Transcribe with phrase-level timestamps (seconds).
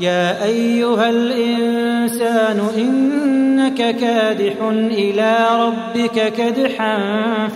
[0.00, 4.54] يا أيها الإنسان إنك كادح
[4.90, 6.98] إلى ربك كدحا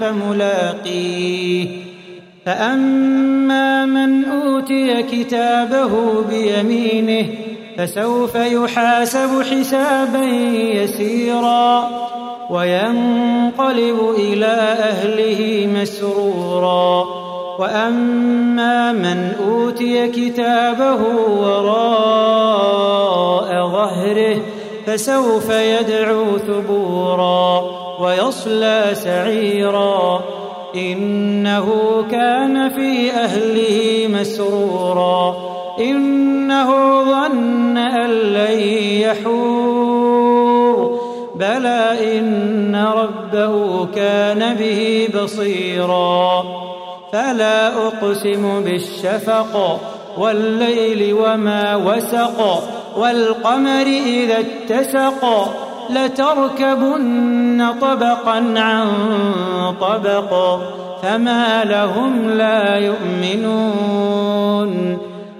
[0.01, 1.69] فملاقيه.
[2.47, 7.27] فأما من أوتي كتابه بيمينه
[7.77, 10.25] فسوف يحاسب حسابا
[10.75, 11.91] يسيرا
[12.51, 17.23] وينقلب إلى أهله مسرورا.
[17.59, 21.72] وأما من أوتي كتابه وراء
[24.87, 27.63] فسوف يدعو ثبورا
[28.01, 30.23] ويصلى سعيرا.
[30.77, 31.69] إنه
[32.11, 35.37] كان في أهله مسرورا.
[35.81, 36.71] إنه
[37.05, 38.61] ظن أن لن
[39.01, 41.01] يحور.
[41.35, 46.45] بلى إن ربه كان به بصيرا.
[47.13, 49.81] فلا أقسم بالشفق
[50.19, 52.63] والليل وما وسق.
[52.99, 55.55] والقمر إذا اتسق
[55.91, 58.89] لتركبن طبقا عن
[59.81, 60.61] طبق
[61.03, 64.23] فما لهم لا يؤمنون.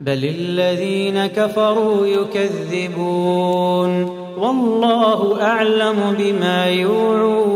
[0.00, 4.04] بل الذين كفروا يكذبون.
[4.38, 7.55] والله أعلم بما يوعون.